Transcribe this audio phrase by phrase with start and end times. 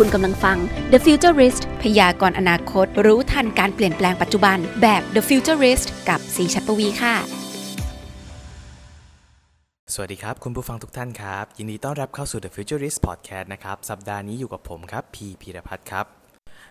[0.00, 0.58] คุณกำลังฟัง
[0.92, 7.14] The Futurist พยากรณ์อนาคต รู้ทันการเปลี่ยนแปลงปัจจุบัน แบบ The Futurist กับสีชัดปวีค่ะ
[9.94, 16.06] สวัสดีครับ คุณผู้ฟังทุกท่านครับ ยินดีต้อนรับเข้าสู่ The Futurist Podcast นะครับ สัปดาห์นี้อยู่กับผมครับ พีพีรพัฒน์ครับ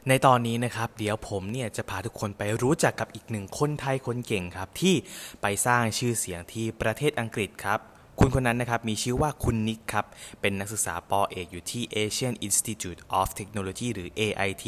[0.07, 4.95] ในตอนนี้นะครับ เดี๋ยวผมเนี่ยจะพาทุกคนไปรู้จักกับอีกหนึ่งคนไทยคนเก่งครับ ที่
[5.41, 7.79] ไปสร้างชื่อเสียงที่ประเทศอังกฤษครับ
[8.19, 10.05] คุณคนนั้นนะครับมีชื่อว่าคุณนิกครับ
[10.41, 14.65] เป็นนักศึกษาปอเอกอยู่ที่ Asian Institute of Technology หรือ AIT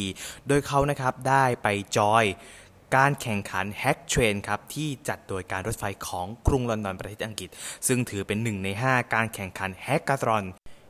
[0.47, 2.25] โดยเขานะครับได้ไปจอย
[2.95, 7.49] การแข่งขัน Hack Train ครับที่จัดโดยการรถไฟของกรุงลอนดอนประเทศอังกฤษ
[7.87, 10.43] ซึ่งถือเป็นหนึ่งใน 5 การแข่งขัน h a c k a t h o n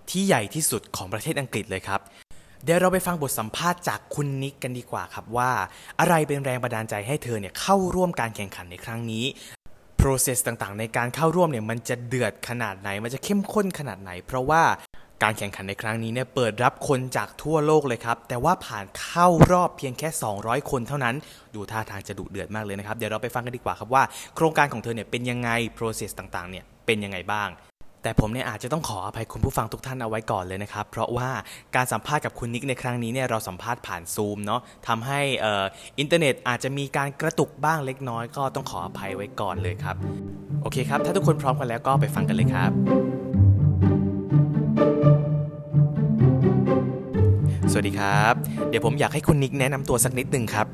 [0.09, 2.01] ที่ใหญ่ที่สุดของประเทศอังกฤษเลยครับ
[2.63, 5.51] เดี๋ยวเราไปฟังบทสัมภาษณ์จากคุณนิกกันดีกว่าครับว่า
[5.99, 9.25] อะไรเป็นแรงบันดาลใจให้เธอเนี่ยเข้าร่วมการแข่งขันในครั้งนี้
[10.07, 14.63] process ต่างๆ ในการเข้าร่วมเนี่ยมันจะเดือดขนาดไหน มันจะเข้มข้นขนาดไหน เพราะว่า
[15.23, 21.15] การแข่งขันในครั้งนี้เนี่ยเปิดรับคนจากทั่วโลกเลยครับ แต่ว่าผ่านเข้ารอบเพียงแค่ 200 คนเท่านั้น
[21.55, 24.03] ดูท่าทางจะดุเดือดมากเลยนะครับ เดี๋ยวเราไปฟังกันดีกว่าครับว่า
[24.35, 27.49] โครงการของเธอเนี่ยเป็นยังไง process ต่างๆ เนี่ยเป็นยังไงบ้าง
[28.03, 31.29] แต่ผมเนี่ยอาจจะต้องขออภัยคุณผู้ฟังทุกท่านเอาไว้ก่อนเลยนะครับ เพราะว่า
[31.75, 35.65] การสัมภาษณ์กับคุณนิกในครั้งนี้เนี่ยเราสัมภาษณ์ผ่านซูมเนาะทำให้ออ
[35.99, 39.95] อินเทอร์เน็ตอาจจะมีการกระตุกบ้างเล็กน้อย ก็ต้องขออภัยไว้ก่อนเลยครับ
[40.61, 42.71] โอเคครับ ถ้าทุกคนพร้อมกันแล้วก็ไปฟังกันเลยครับ
[47.71, 48.33] สวัสดีครับ
[48.69, 50.67] เดี๋ยวผมอยากให้คุณนิกแนะนำตัวสักนิดหนึ่งครับ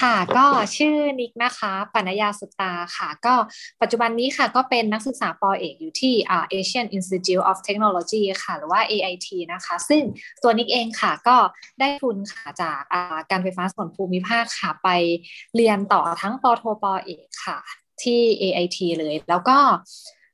[0.00, 0.46] ค่ะก็
[0.76, 3.34] ชื่อนิกนะคะปัญญาสุตาค่ะ ก็
[3.80, 6.14] ปัจจุบันนี้ค่ะก็เป็นนักศึกษาปอเอกอยู่ที่
[6.52, 10.02] Asian Institute of Technology ค่ะ หรือว่า AIT นะคะ ซึ่ง
[10.42, 11.36] ตัวนิกเองค่ะก็
[11.80, 12.80] ได้ทุนค่ะจาก
[13.30, 14.88] การไฟฟ้าส่วนภูมิภาคค่ะไป
[15.56, 17.58] เรียนต่อทั้งปโทปอเอกค่ะ
[18.02, 19.58] ที่ AIT เลย แล้วก็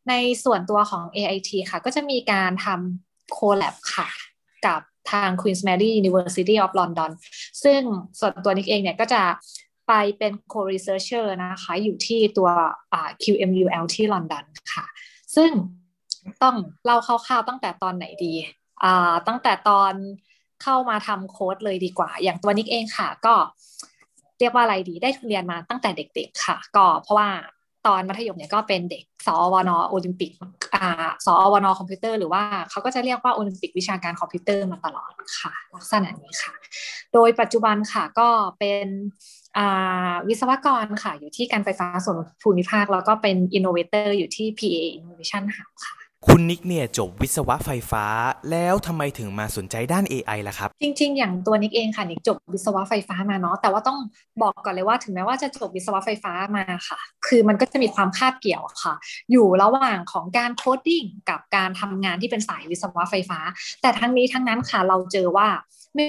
[0.08, 4.08] ในส่วนตัวของ AIT ค่ะ ก็จะมีการทำโคแลบค่ะ
[4.66, 4.80] กับ
[5.12, 7.10] ทาง Queen's Mary University of London
[7.64, 7.80] ซึ่ง
[8.20, 9.22] ส่วนตัวนิกเองเนี่ยก็จะ
[9.88, 12.48] ไปเป็น co-researcher นะคะอยู่ที่ตัว
[13.22, 14.86] QMUL ที่ลอนดอนค่ะ
[15.36, 15.50] ซึ่ง
[16.42, 18.34] ต้องเล่าคร่าวๆตั้งแต่ตอนไหนดี
[19.28, 19.92] ตั้งแต่ตอน
[20.62, 23.34] เข้ามาทำโค้ดเลยดีกว่า อย่างตัวนิกเองค่ะ ก็
[24.38, 27.28] เรียกว่าอะไรดีได้เรียนมาตั้งแต่เด็กๆค่ะ ก็เพราะว่า
[27.86, 30.32] ตอนมัธยมเนี่ยก็เป็นเด็กสอวนอโอลิมปิก
[30.74, 30.86] อ่า
[31.26, 35.10] สอวนอคอมพิวเตอร์หรือว่าเขาก็จะเรียกว่าโอลิมปิกวิชาการคอมพิวเตอร์มาตลอด
[35.40, 36.54] ค่ะ ลักษณะนี้ค่ะ
[37.14, 38.86] โดยปัจจุบันค่ะก็เป็น
[40.28, 48.04] วิศวกรค่ะ อยู่ที่การไฟฟ้าส่วนภูมิภาค แล้วก็เป็น innovator อยู่ที่ PEA Innovation Hub ค่ะ คุณนิกเนี่ยจบวิศวะไฟฟ้า
[48.50, 53.98] แล้วทำไมถึงมาสนใจด้าน AI ล่ะครับ จริง ๆ อย่างตัวนิกเองค่ะนิกจบวิศวะไฟฟ้ามาเนาะแต่ว่าต้อง
[54.42, 58.94] บอกก่อนเลยว่าถึงแม้ว่าจะจบวิศวะไฟฟ้ามาค่ะ คือมันก็จะมีความคาบเกี่ยวค่ะ
[59.32, 63.38] อยู่ระหว่างของการ coding กับการทำงานที่เป็นสายวิศวะไฟฟ้า
[63.82, 65.48] แต่ทั้งนี้ทั้งนั้นค่ะเราเจอว่า
[65.94, 66.06] ไม่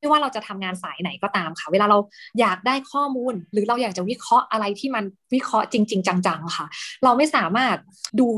[0.00, 1.98] ไม่ว่าเราจะทำงานสายไหนก็ตามค่ะ เวลาเรา
[2.40, 6.66] อยากได้ข้อมูล หรือเราอยากจะวิเคราะห์อะไรที่มันวิเคราะห์จริง ๆ จังๆค่ะ
[7.04, 7.76] เราไม่สามารถ
[8.20, 8.28] ดู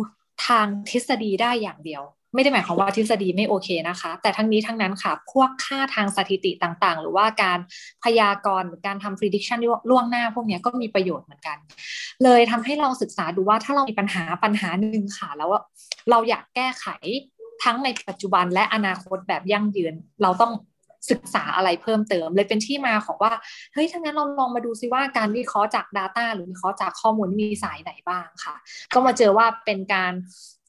[0.47, 7.59] ทางทฤษฎีได้อย่างเดียว ไม่ได้หมายความว่าทฤษฎีไม่โอเคนะคะ แต่ทั้งนี้ทั้งนั้นค่ะพวกค่าทางสถิติต่างๆ หรือว่าการ
[8.05, 9.59] พยากรณ์การทำ prediction
[9.91, 11.57] ล่วงหน้าพวกนี้ก็มีประโยชน์เหมือนกัน
[12.25, 15.51] เลยทำให้เราศึกษาดูว่าถ้าเรามีปัญหาปัญหาหนึ่งค่ะ แล้ว
[16.11, 16.87] เราอยากแก้ไข
[17.65, 20.53] ทั้งในปัจจุบันและอนาคตแบบยั่งยืน เราต้อง
[21.11, 23.33] ศึกษาอะไรเพิ่มเติม เลยเป็นที่มาของว่า
[23.73, 28.55] เฮ้ยถ้างั้นเราลองมาดูซิว่าการวิเคราะห์จาก Data หรือวิเคราะห์จากข้อมูลมีสายไหนบ้างค่ะ
[28.95, 30.13] ก็มาเจอว่าเป็นการ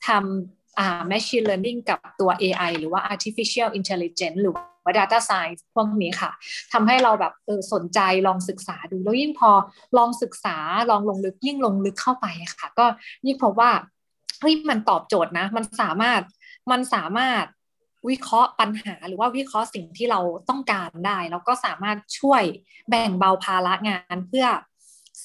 [0.07, 6.31] ทำอ่า machine learning กับตัว AI หรือว่า artificial intelligence หรือว่า data science พวกนี้ค่ะ
[6.73, 9.51] ทำให้เราแบบเออสนใจลองศึกษาดู แล้วยิ่งพอ
[9.97, 10.57] ลองศึกษา
[10.89, 12.85] ลองลงลึกยิ่งลงลึกเข้าไปค่ะ ก็
[13.27, 13.71] ยิ่งพบว่า
[14.41, 16.21] เฮ้ยมันตอบโจทย์นะ มันสามารถ
[16.71, 17.43] มันสามารถ
[18.09, 20.19] วิเคราะห์ปัญหา หรือว่าวิเคราะห์สิ่งที่เรา
[20.49, 22.43] ต้องการได้ แล้วก็สามารถช่วย
[22.89, 24.45] แบ่งเบาภาระงานเพื่อ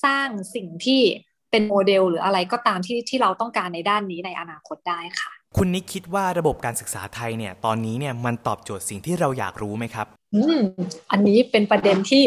[0.04, 1.02] สร้างสิ่งที่
[1.50, 10.58] เป็นโมเดล หรืออะไรก็ตามที่ที่เราต้องการในด้านนี้ในอนาคตได้ค่ะ คุณนิกคิดว่าระบบการศึกษาไทยเนี่ยตอนนี้เนี่ยมันตอบโจทย์สิ่งที่เราอยากรู้ไหมครับ อืม
[11.10, 12.24] อันนี้เป็นประเด็นที่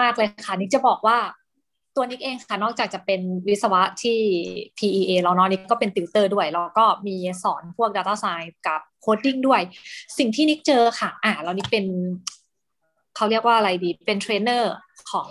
[0.00, 1.18] มากๆเลยค่ะนิกจะบอกว่า
[1.96, 4.18] ตัวนิกเองค่ะนอกจากจะเป็นวิศวะที่
[4.78, 9.60] PEA แล้วเนาะนิกก็เป็นติวเตอร์ด้วยแล้วก็มีสอนพวก Data Science กับ coding ด้วย
[10.18, 11.86] สิ่งที่นิกเจอค่ะ อ่าแล้วนิกเป็น
[13.16, 14.72] เขาเรียกว่าอะไรดี เป็นเทรนเนอร์
[15.10, 15.28] ของ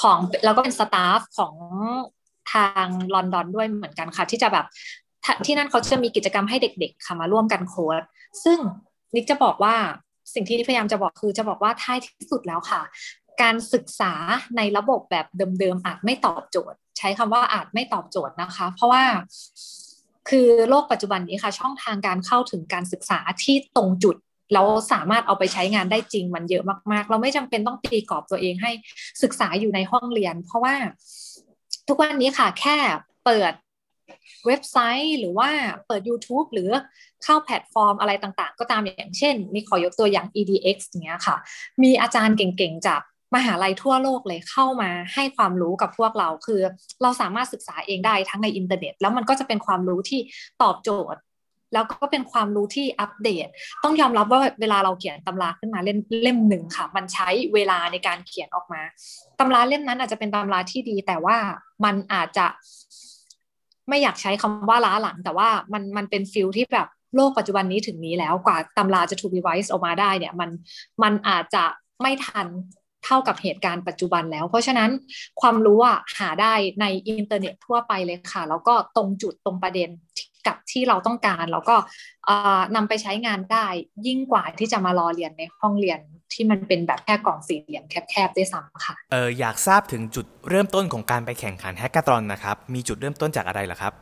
[0.00, 1.54] ของแล้วก็เป็น staff ของ
[2.52, 4.66] ทางลอนดอนด้วยเหมือนกันค่ะ ที่จะแบบ
[5.46, 8.02] ที่นั่นเขาจะมีกิจกรรมให้เด็ก ๆ ค่ะมาร่วมกันโค้ด
[8.44, 8.58] ซึ่ง
[9.14, 9.76] นิกจะบอกว่า
[10.34, 12.80] สิ่งที่พยายามจะบอกคือจะบอกว่าท้ายที่สุดแล้วค่ะ
[13.42, 14.14] การศึกษา
[14.56, 15.26] ในระบบแบบ
[15.60, 19.04] เดิมๆอาจไม่ตอบโจทย์ ใช้คำว่าอาจไม่ตอบโจทย์นะคะ เพราะว่า
[20.28, 24.16] คือโลกปัจจุบันนี้ค่ะ ช่องทางการเข้าถึงการศึกษาที่ตรงจุด
[24.52, 28.70] แล้วสามารถเอาไปใช้งานได้จริงมันเยอะมากๆ เราไม่จำเป็นต้องตีกรอบตัวเองให้
[29.22, 30.74] ศึกษาอยู่ในห้องเรียน เพราะว่า
[31.88, 32.76] ทุกวันนี้ค่ะ แค่
[33.24, 33.52] เปิด
[34.46, 35.50] เว็บไซต์หรือว่า
[35.86, 36.70] เปิด YouTube หรือ
[37.24, 41.36] เข้าแพลตฟอร์มอะไรต่างๆ ก็ตามอย่างเช่น นิกขอยกตัวอย่าง edX เนี้ยค่ะ
[41.82, 43.02] มีอาจารย์เก่งๆ จาก
[43.34, 46.60] มหาลัยทั่วโลกเลยเข้ามาให้ความรู้กับพวกเรา คือ
[47.02, 50.20] เราสามารถศึกษาเองได้ทั้งในอินเทอร์เน็ต แล้วมันก็จะเป็นความรู้ที่
[50.62, 51.20] ตอบโจทย์
[51.74, 53.46] แล้วก็เป็นความรู้ที่อัปเดต
[53.84, 58.82] ต้องยอมรับว่าเวลาเราเขียนตำราขึ้นมาเล่มเล่มหนึ่งค่ะ มันใช้เวลาในการเขียนออกมา
[59.38, 61.36] ตำราเล่มนั้นอาจจะเป็นตำราที่ดี แต่ว่า
[61.84, 62.46] มันอาจจะ
[63.88, 70.50] ไม่อยากใช้คำว่าล้าหลัง แต่ว่ามันมันเป็น feel ที่แบบโลกปัจจุบันนี้ถึงนี้แล้วกว่าตำราจะถูก revise ออกมาได้เนี่ยมัน
[71.02, 71.64] มันอาจจะ
[72.02, 72.46] ไม่ทัน
[73.04, 74.90] เท่ากับเหตุการณ์ปัจจุบันแล้ว เพราะฉะนั้น
[75.40, 79.90] ความรู้อะหาได้ในอินเทอร์เน็ตทั่วไปเลยค่ะ แล้วก็ตรงจุดตรงประเด็น
[80.46, 81.76] กับที่เราต้องการแล้วก็
[82.76, 83.66] นำไปใช้งานได้
[84.06, 86.00] ยิ่งกว่าที่จะมารอเรียนในห้องเรียน
[86.32, 93.92] ที่มันเป็นแบบแค่กล่องสี่เหลี่ยมแคบๆด้วยซ้ำค่ะเอออยากทราบถึงจุดเริ่มต้นของการไปแข่งขัน hackathon นะครับ มีจุดเริ่มต้นจากอะไรเหรอครับ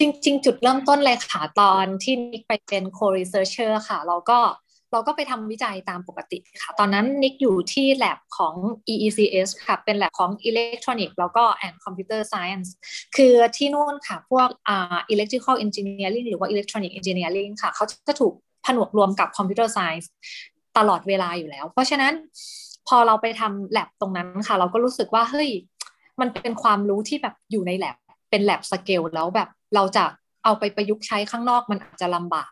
[0.00, 4.38] จริง ๆ จุดเริ่มต้นเลยค่ะตอนที่นิกไปเป็น co-researcher ค่ะ เราก็
[4.92, 8.54] เราก็ไปทำวิจัยตามปกติค่ะ ตอนนั้นนิกอยู่ที่ lab ของ
[8.92, 12.68] EECS ค่ะ เป็น lab ของ Electronic แล้วก็ and Computer Science
[13.16, 18.34] คือที่นู่นค่ะ พวกอ่า Electrical Engineering หรือว่า Electronic Engineering ค่ะ เขาจะถูก
[18.66, 20.06] ผนวกรวมกับ Computer Science
[20.78, 22.12] ตลอดเวลาอยู่แล้ว เพราะฉะนั้น
[22.88, 25.48] พอเราไปทำ lab ตรงนั้นค่ะ เราก็รู้สึกว่า เฮ้ย
[26.20, 27.96] มันเป็นความรู้ที่แบบอยู่ใน lab
[28.30, 30.04] เป็น lab scale แล้วแบบเราจะ
[30.44, 32.50] เอาไปประยุกต์ใช้ข้างนอกมันอาจจะลำบาก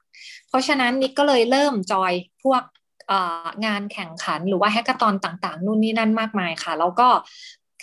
[0.49, 2.13] เพราะฉะนั้นนิกก็เลยเริ่มจอย
[2.45, 2.63] พวก
[3.67, 7.09] งานแข่งขันหรือว่า hackathon ต่างๆ นู่นนี่นั่นมากมายค่ะ แล้วก็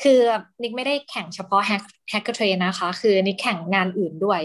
[0.04, 0.20] คือ
[0.62, 1.62] นิกไม่ได้แข่งเฉพาะ
[2.10, 4.42] Hack Train นะคะ คือนิกแข่งงานอื่นด้วย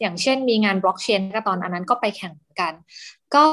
[0.00, 2.74] อย่างเช่นมีงาน blockchain hackathon อันนั้นก็ไปแข่งกัน
[3.34, 3.46] ก็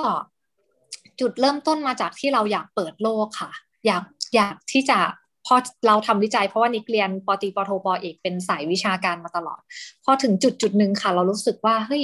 [1.19, 3.52] จุดเริ่มต้นมาจากที่เราอยากเปิดโลกค่ะ
[3.86, 4.04] อยาก
[4.36, 5.00] อยากที่จะ
[5.46, 5.56] พอ
[5.88, 9.62] เราทำวิจัยเพราะว่านิกเรียนปตีปโทปเอกเป็นสายวิชาการมาตลอด
[10.04, 12.04] พอถึงจุดจุดหนึ่งค่ะ เรารู้สึกว่าเฮ้ย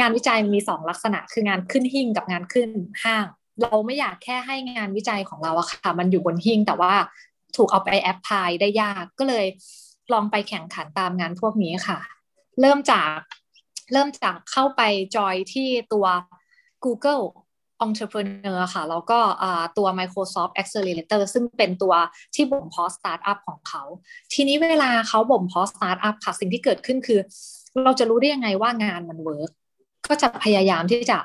[0.00, 2.70] งานวิจัยมีสองลักษณะ คืองานขึ้นหิ้งกับงานขึ้น
[3.04, 3.24] ห้าง
[3.60, 6.94] เราไม่อยากแค่ให้งานวิจัยของเราอะค่ะ มันอยู่บนหิ้งแต่ว่า
[7.56, 9.46] ถูกเอาไปแอปพลายได้ยากก็เลย
[10.12, 11.98] ลองไปแข่งขันตามงานพวกนี้ค่ะ
[12.60, 13.18] เริ่มจาก
[13.92, 14.82] เริ่มจากเข้าไป
[15.16, 16.06] จอยที่ตัว
[16.84, 17.24] Google
[17.86, 19.18] entrepreneur ค่ะ แล้วก็
[19.78, 21.94] ตัว Microsoft Accelerator ซึ่งเป็นตัว
[22.34, 23.82] ที่บ่มเพาะสตาร์ทอัพของเขา
[24.32, 27.20] ทีนี้เวลาเขาบ่มเพาะสตาร์ทอัพค่ะ สิ่งที่เกิดขึ้นคือ
[27.84, 29.50] เราจะรู้ได้ยังไงว่างานมัน work
[30.08, 31.18] ก็จะพยายามที่จะ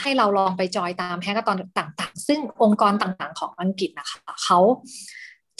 [0.00, 4.58] ให้เราลองไปจอยตาม hackathon ต่างๆ ซึ่งองค์กรต่างๆ ของอังกฤษนะคะเขา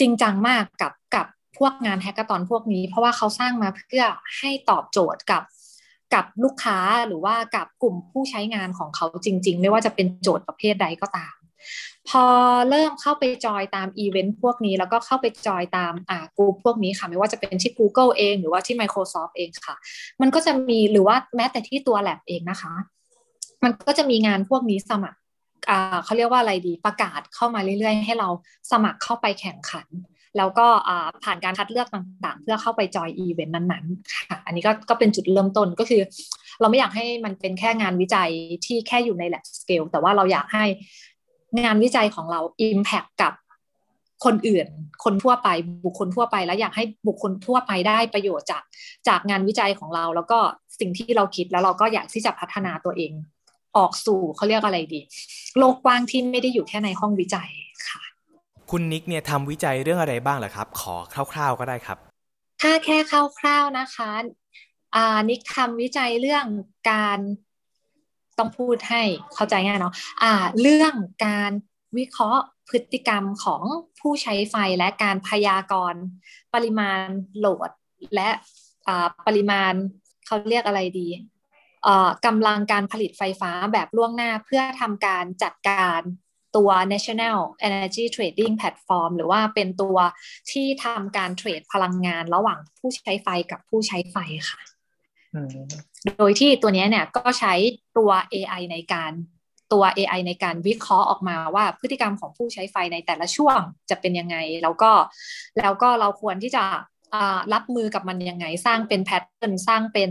[0.01, 1.27] จริงจังมากกับกับ
[1.59, 4.05] พวกงานแฮกเกอร์ตอนพวกนี้ เพราะว่าเขาสร้างมาเพื่อ
[4.39, 5.43] ให้ตอบโจทย์กับ
[6.14, 11.37] กับลูกค้าหรือว่ากับกลุ่มผู้ใช้งานของเขาจริง ๆ ไม่ว่าจะเป็นโจทย์ประเภทใดก็ตาม
[12.08, 12.25] พอ
[12.70, 19.76] เริ่มเข้าไปจอยตามอีเวนต์พวกนี้ แล้วก็เข้าไปจอยตามอ่ากลุ่มพวกนี้ค่ะ ไม่ว่าจะเป็นที่ Google เอง หรือว่าที่ Microsoft เองค่ะ
[20.20, 22.75] มันก็จะมีหรือว่าแม้แต่ที่ตัว Lab เองนะคะ
[23.64, 25.19] มันก็จะมีงานพวกนี้สมัคร
[26.05, 28.29] เขาเรียกว่าอะไรดีประกาศเข้ามาเรื่อยๆ ให้เรา
[28.73, 29.87] สมัครเข้าไปแข่งขัน
[30.37, 30.67] แล้วก็
[31.25, 36.02] ผ่านการคัดเลือกต่างๆ เพื่อเข้าไปจอยอีเวนต์นั้นๆค่ะอันนี้ก็ก็เป็นจุดเริ่มต้นก็คือ
[36.61, 38.31] เราไม่อยากให้มันเป็นแค่งานวิจัย
[38.67, 40.64] ที่แค่อยู่ใน lab scale แต่ว่าเราอยากให้
[41.65, 43.32] งานวิจัยของเรา impact กับ
[44.24, 44.67] คนอื่น
[45.05, 45.48] คนทั่วไป
[45.84, 48.62] บุคคลทั่วไป แล้วอยากให้บุคคลทั่วไปได้ประโยชน์จาก
[49.08, 50.39] จากงานวิจัยของเรา แล้วก็
[50.81, 53.12] สิ่งที่เราคิดแล้วเราก็อยากที่จะพัฒนาตัวเอง
[53.77, 55.01] ออกสู่เขาเรียกอะไรดี
[55.58, 57.51] โลกกว้างที่ไม่ได้อยู่แค่ในห้องวิจัย
[57.89, 58.03] ค่ะ
[58.70, 60.94] คุณนิกเนี่ยทำวิจัยเรื่องอะไรบ้างเหรอครับ ขอ
[61.32, 61.99] คร่าว ๆก็ได้ครับ
[62.61, 64.11] ถ้าแค่คร่าวๆนะคะ
[64.96, 66.46] อ่านิกทำวิจัยเรื่อง
[66.91, 67.19] การ
[68.39, 69.03] ต้องพูดให้
[69.35, 70.94] เข้าใจง่ายเนาะอ่าเรื่อง
[71.27, 71.51] การ
[71.99, 73.63] วิเคราะห์พฤติกรรมของ
[74.01, 76.03] ผู้ใช้ไฟและการพยากรณ์
[76.55, 77.01] ปริมาณ
[77.39, 77.70] โหลด
[78.15, 78.29] และ
[79.27, 79.73] ปริมาณ
[80.27, 81.08] เขาเรียกอะไรดี
[82.27, 86.01] กำลังการผลิตไฟฟ้าแบบล่วงหน้าเพื่อทำการจัดการ
[86.56, 89.96] ตัว National Energy Trading Platform หรือว่าเป็นตัว
[90.51, 94.17] ที่ทำการเทรดพลังงานระหว่างผู้ใช้ไฟกับผู้ใช้ไฟ
[94.51, 94.60] ค่ะ
[96.17, 97.55] โดยที่ตัวนี้เนี่ยก็ใช้
[97.98, 99.13] ตัว AI ในการ
[99.72, 103.58] ตัว AI ในการวิเคราะห์ออกมาว่าพฤติกรรมของผู้ใช้ไฟในแต่ละช่วง
[103.91, 104.93] จะเป็นยังไง แล้วก็
[105.58, 106.65] แล้วก็เราควรที่จะ
[107.53, 110.10] รับมือกับมันยังไง สร้างเป็น pattern สร้างเป็น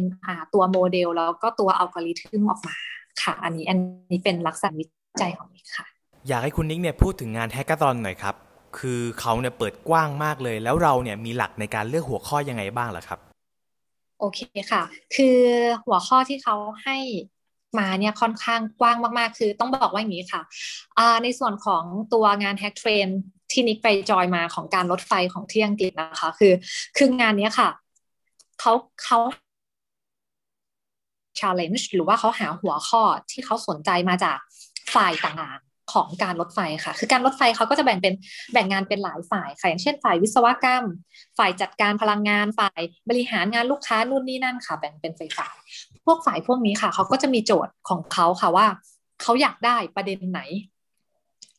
[0.54, 2.78] ตัวโมเดล แล้วก็ตัวอัลกอริทึมออกมา
[3.22, 3.78] ค่ะ อันนี้อัน
[4.12, 4.86] นี้เป็นลักษณะวิ
[5.22, 5.95] จัยของนิกค่ะ
[6.27, 8.36] อยากให้คุณนิกเนี่ยพูดถึงงาน hackathon หน่อยครับ
[8.77, 13.20] คือเขาเนี่ยเปิดกว้างมากเลย แล้วเราเนี่ยมีหลักในการเลือกหัวข้อยังไงบ้างล่ะครับ
[14.20, 14.39] โอเค
[14.72, 14.84] ค่ะ
[15.15, 15.39] คือ
[15.86, 16.98] หัวข้อที่เขาให้
[17.79, 20.41] มาเนี่ยค่อนข้างกว้างมากๆ คือต้องบอกว่าอย่างนี้ค่ะ
[21.24, 23.10] ในส่วนของตัวงาน Hack Train
[23.51, 26.53] ที่นิกไปจอยมาของการรถไฟของที่อังกฤษนะคะ คือ
[26.98, 27.70] คืองานนี้ค่ะ
[28.60, 29.20] เขาเขา
[31.39, 33.01] challenge หรือว่าเขาหาหัวข้อ
[33.32, 34.38] ที่เขาสนใจมาจาก
[34.94, 38.14] ฝ่ายต่างๆ ของการรถไฟค่ะ คือการรถไฟเขาก็จะแบ่งเป็น
[38.54, 40.84] แบ่งงานเป็นหลายฝ่ายค่ะอย่างเช่น ฝ่ายวิศวกรรม
[41.38, 45.56] ฝ่ายจัดการพลังงาน ฝ่ายบริหารงานลูกค้านู่นนี่นั่นค่ะ แบ่งเป็นฝ่ายฝ่าย
[46.06, 48.68] พวกฝ่ายพวกนี้ค่ะเขาก็จะมีโจทย์ของเขาค่ะว่า
[49.22, 50.42] เขาอยากได้ประเด็นไหน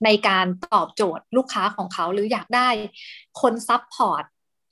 [0.05, 2.69] ในการตอบโจทย์ลูกค้าของเขาหรืออยากได้
[3.40, 4.25] คน support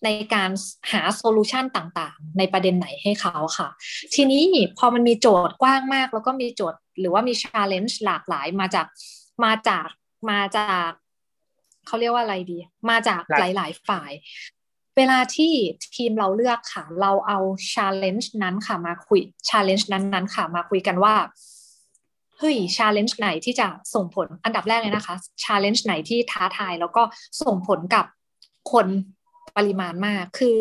[0.04, 0.50] ในการ
[0.92, 3.68] หา solution ต่างๆ ในประเด็นไหนให้เขาค่ะ
[4.14, 4.44] ทีนี้
[4.78, 8.86] พอมันมีโจทย์กว้างมาก แล้วก็มีโจทย์ หรือว่ามี challenge หลากหลายมาจาก
[9.44, 9.88] มาจาก
[10.30, 10.90] มาจาก
[11.86, 12.58] เขาเรียกว่าอะไรดี
[12.90, 14.10] มาจากหลาย ๆ ฝ่าย
[14.96, 15.52] เวลาที่
[15.96, 17.38] ทีมเราเลือกค่ะ เราเอา
[17.72, 21.14] challenge นั้นค่ะมาคุยchallenge นั้นๆค่ะมาคุยกันว่า
[22.38, 27.02] เฮ้ย challenge ไหนที่จะส่งผลอันดับแรกเลยนะคะ challenge ไหนที่ท้าทายแล้วก็
[27.42, 28.04] ส่งผลกับ
[28.72, 28.86] คน
[29.56, 30.58] ปริมาณมาก คือ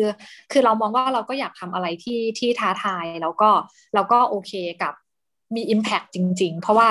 [0.52, 3.50] คือเรามองว่าเราก็อยากทำอะไรที่ที่ท้าทายแล้วก็
[3.94, 4.52] แล้วก็โอเค
[4.82, 4.94] กับ
[5.54, 6.90] มี Impact จริง ๆ เพราะว่า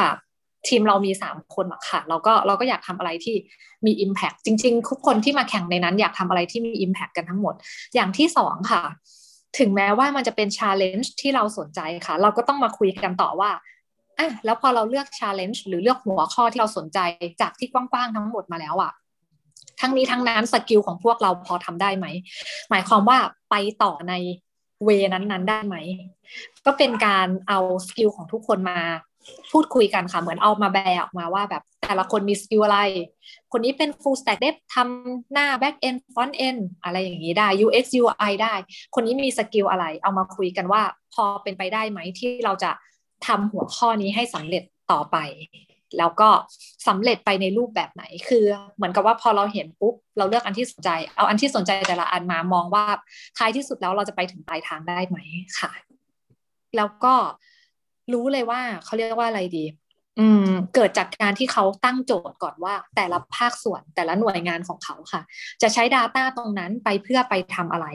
[0.67, 3.35] ทีมเรามีสามคนอะค่ะ เราก็เราก็อยากทำอะไรที่
[3.85, 7.53] มี Impact จริง ๆ ทุกคนที่มาแข่งในนั้นอยากทำอะไรที่มี Impact กันทั้งหมด
[7.95, 8.83] อย่างที่สองค่ะ
[9.59, 13.51] ถึงแม้ว่ามันจะเป็น Challenge ที่เราสนใจค่ะ เราก็ต้องมาคุยกันต่อว่า
[14.19, 16.99] อะแล้วพอเราเลือก Challenge หรือเลือกหัวข้อที่เราสนใจ
[17.41, 18.91] จากที่กว้างๆทั้งหมดมาแล้วอะ
[19.81, 22.05] ทั้งนี้ทั้งนั้น skill ของพวกเราพอทำได้ไหม
[22.69, 23.17] หมายความว่า
[23.49, 24.13] ไปต่อใน
[24.83, 25.75] way นั้นๆ ได้ไหม
[26.65, 28.79] ก็เป็นการเอา skill ของทุกคนมา
[29.51, 32.79] พูดคุยกันค่ะ เหมือนเอามาแบออกมาว่าแบบแต่ละคนมี skill อะไร
[33.51, 38.53] คนนี้เป็น full stack dev ทำหน้า back end front end อะไรอย่างนี้ได้ UX UI ได้
[38.95, 40.81] คนนี้มีสกิลอะไร เอามาคุยกันว่า
[41.13, 42.71] พอเป็นไปได้ไหมที่เราจะ
[43.27, 45.17] ทำหัวข้อนี้ให้สำเร็จต่อไป
[45.97, 46.29] แล้วก็
[46.87, 48.43] สำเร็จไปในรูปแบบไหน คือ
[48.75, 52.85] เหมือนกับว่าพอเราเห็นปุ๊บ เราเลือกอันที่สนใจ เอาอันที่สนใจแต่ละอันมามองว่า
[53.37, 55.17] ท้ายที่สุดแล้วเราจะไปถึงปลายทางได้ไหม
[55.59, 55.71] ค่ะ
[56.77, 57.13] แล้วก็
[58.13, 59.65] รู้เลยว่าเขาเรียกว่าอะไรดี
[60.19, 65.21] อืม เกิดจากการที่เขาตั้งโจทย์ก่อนว่า แต่ละภาคส่วนแต่ละหน่วยงานของเขาค่ะ
[65.61, 67.87] จะใช้ Data ตรงนั้นไปเพื่อไปทำอะไร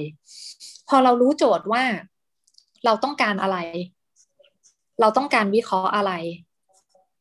[0.88, 1.84] พอเรารู้โจทย์ว่า
[2.84, 3.56] เราต้องการอะไร
[5.00, 6.12] เราต้องการวิเคราะห์อะไร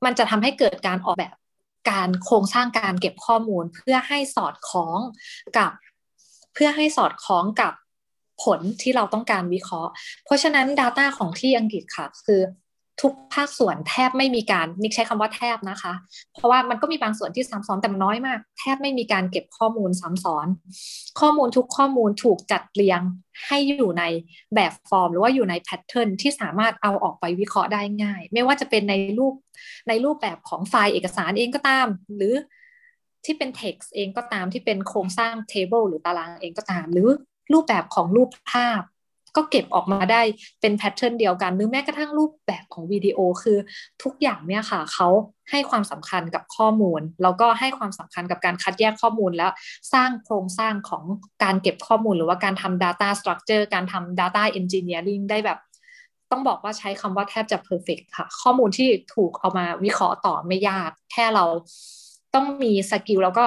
[0.06, 1.36] มันจะทำให้เกิดการออกแบบ
[1.92, 5.00] การโครงสร้างการเก็บข้อมูลเพื่อให้สอดคล้อง
[5.58, 5.72] กับ
[6.54, 7.74] เพื่อให้สอดคล้องกับ
[8.44, 9.92] ผลที่เราต้องการวิเคราะห์
[10.26, 12.42] เพราะฉะนั้น Data ของที่อังกฤษค่ะ คือ
[13.02, 15.94] ทุกภาคส่วนแทบไม่มีการนิกใช้คำว่าแทบนะคะ
[16.34, 20.48] เพราะว่ามันก็มีบางส่วนที่ซ้ำซ้อนแต่น้อยมาก แทบไม่มีการเก็บข้อมูลซ้ำซ้อน
[21.20, 23.02] ข้อมูลทุกข้อมูลถูกจัดเรียง
[23.48, 24.04] ให้อยู่ใน
[24.56, 29.34] แบบฟอร์ม หรือว่าอยู่ใน pattern ที่สามารถเอาออกไปวิเคราะห์ได้ง่าย ไม่ว่าจะเป็นในรูป
[29.88, 32.34] ในรูปแบบของไฟล์เอกสารเองก็ตาม หรือ
[33.26, 37.10] ที่เป็น text เองก็ตามที่เป็นโครงสร้าง table หรือตารางเองก็ตาม หรือ
[37.54, 38.82] รูปแบบของรูปภาพ
[39.36, 40.22] ก็เก็บออกมาได้
[40.62, 43.58] เป็น pattern เดียวกัน หรือแม้กระทั่งรูปแบบของวิดีโอคือ
[44.04, 45.08] ทุกอย่างเนี่ยค่ะเขา
[45.52, 49.52] ให้ความสำคัญกับข้อมูล แล้วก็ให้ความสำคัญกับการคัดแยกข้อมูลแล้ว
[49.94, 51.04] สร้างโครงสร้างของ
[51.44, 55.60] การเก็บข้อมูล หรือว่าการทำ data structure การทำ data engineering ได้แบบ
[56.32, 61.46] ต้องบอกว่าใช้คำว่าแทบจะ perfect ค่ะ ข้อมูลที่ถูกเอามาวิเคราะห์ต่อไม่ยาก แค่เรา
[62.36, 63.46] ต้องมี skill แล้วก็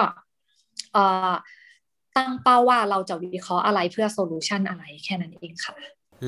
[2.17, 5.75] ตั้งเป้าว่าเราจะวิเคราะห์อะไรเพื่อโซลูชันอะไรแค่นั้นเองค่ะ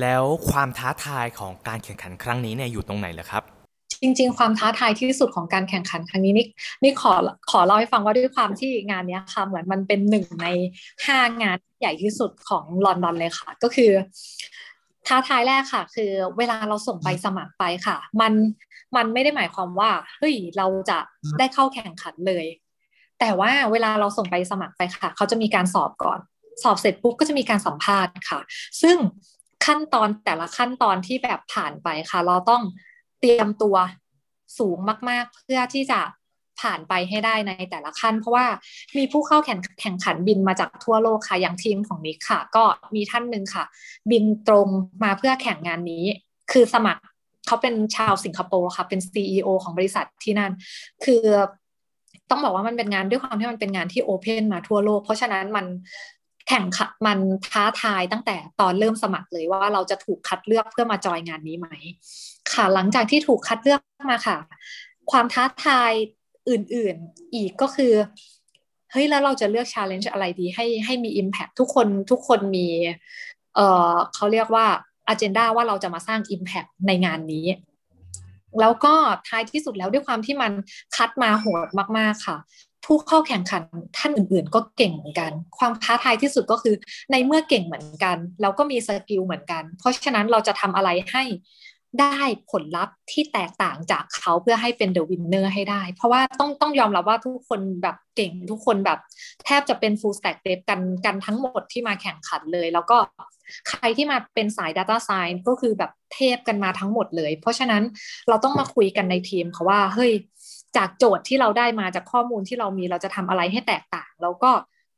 [0.00, 3.42] แล้วความท้าทายของการแข่งขันครั้งนี้เนี่ยอยู่ตรงไหนเหรอครับ
[4.02, 6.46] จริง ๆ ความท้าทายที่สุดของการแข่งขันครั้งนี้นี่
[6.82, 7.12] นี่ขอ
[7.50, 10.46] ขอเล่าให้ฟังว่าด้วยความที่งานนี้ค่ะ เหมือนมันเป็นหนึ่งใน
[11.06, 13.90] ห้างานใหญ่ที่สุดของลอนดอนเลยค่ะ ก็คือ
[15.06, 18.32] ท้าทายแรกค่ะ คือเวลาเราส่งไปสมัครไปค่ะ มัน
[18.96, 20.98] มันไม่ได้หมายความว่าเฮ้ยเราจะ
[21.38, 22.44] ได้เข้าแข่งขันเลย
[23.20, 26.18] แต่ว่าเวลาเราส่งไปสมัครไปค่ะ เขาจะมีการสอบก่อน
[26.62, 28.40] สอบเสร็จปุ๊บก็จะมีการสัมภาษณ์ค่ะ
[28.82, 28.96] ซึ่ง
[29.66, 32.62] ขั้นตอนแต่ละขั้นตอนที่แบบผ่านไปค่ะ เราต้อง
[33.20, 33.76] เตรียมตัว
[34.58, 34.78] สูง
[35.08, 36.00] มาก ๆ เพื่อที่จะ
[36.60, 38.46] ผ่านไปให้ได้ในแต่ละขั้น เพราะว่า
[38.96, 43.64] มีผู้เข้าแข่งแข่งขันบินมาจากทั่วโลกค่ะ อย่างทีมของนิกค่ะ ก็มีท่านหนึ่งค่ะ
[44.10, 44.68] บินตรง
[45.02, 46.04] มาเพื่อแข่งงานนี้
[46.52, 47.02] คือสมัคร
[47.46, 50.52] เขาเป็นชาวสิงคโปร์ค่ะ เป็น CEO ของบริษัทที่นั่น
[51.04, 51.24] คือ
[52.30, 55.66] ต้องบอกว่ามันเป็นงานด้วยความที่มันเป็นงานที่ open มาทั่วโลก เพราะฉะนั้นมัน
[56.48, 57.18] แข่งขันมัน
[57.52, 61.68] ท้าทายตั้งแต่ตอนเริ่มสมัครเลยว่าเราจะถูกคัดเลือกเพื่อมาจอยงานนี้ไหม
[62.52, 63.80] ค่ะหลังจากที่ถูกคัดเลือก
[64.12, 64.38] มาค่ะ
[65.10, 65.92] ความท้าทาย
[66.50, 67.92] อื่นๆอีกก็คือ
[68.90, 72.66] เฮ้ยแล้วเราจะเลือก challenge อะไรดีให้ให้มี Impact ทุกคนทุกคนมี
[73.54, 73.60] เอ
[73.92, 74.66] อเขาเรียกว่า
[75.12, 77.46] agenda ว่าเราจะมาสร้าง impact ในงานนี้
[78.60, 78.94] แล้วก็
[79.28, 80.52] ท้ายที่สุดแล้วด้วยความที่มัน
[80.96, 81.68] คัดมาโหด
[81.98, 82.38] มากๆค่ะ
[82.84, 83.62] ผู้เข้าแข่งขัน
[83.96, 86.74] ท่านอื่นๆ ก็เก่งเหมือนกัน ความท้าทายที่สุดก็คือ
[87.12, 91.24] ในเมื่อเก่งเหมือนกัน เราก็มีสกิลเหมือนกัน เพราะฉะนั้นเราจะทำอะไรให้
[92.00, 92.20] ได้
[92.50, 98.98] ผลลัพธ์ที่แตกต่างจากเขาเพื่อให้เป็น the winner ให้ได้ เพราะว่าต้องต้องยอมรับว่าทุกคนแบบเก่งทุกคนแบบ
[99.44, 102.96] แทบจะเป็น full stack dev กันกันทั้งหมดที่มาแข่งขันเลย แล้วก็
[103.68, 107.82] ใครที่มาเป็นสาย data science ก็คือแบบเทพกันมาทั้งหมดเลย เพราะฉะนั้น
[108.28, 110.12] เราต้องมาคุยกันในทีมค่ะว่าเฮ้ย
[110.76, 114.50] จากโจทย์ที่เราได้มาจากข้อมูลที่เรามีเราจะทำอะไรให้แตกต่าง แล้วก็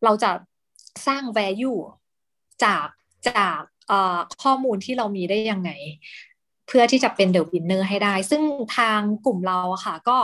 [0.04, 0.30] เราจะ
[1.06, 1.78] สร้าง value
[2.64, 2.86] จาก
[3.28, 3.60] จาก
[4.42, 5.70] ข้อมูลที่เรามีได้ยังไง
[6.66, 8.42] เพื่อที่จะเป็น the winner ให้ได้ ซึ่ง
[8.76, 10.18] ทางกลุ่มเราค่ะ ก็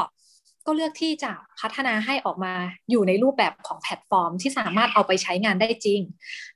[0.66, 2.54] ก็เลือกที่จะพัฒนาให้ออกมา
[2.90, 6.00] อยู่ในรูปแบบของแพลตฟอร์ม ที่สามารถเอาไปใช้งานได้จริง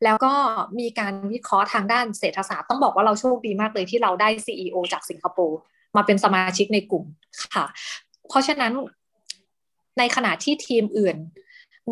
[0.05, 0.33] แล้วก็
[0.79, 5.59] มีการวิเคราะห์ทางด้านเศรษฐศาสตร์ต้องบอกว่าเราโชคดีมากเลยที่เราได้ CEO จากสิงคโปร์
[5.97, 7.05] มาเป็นสมาชิกในกลุ่ม
[7.55, 7.65] ค่ะ
[8.29, 8.73] เพราะฉะนั้น
[9.99, 11.17] ในขณะที่ทีมอื่น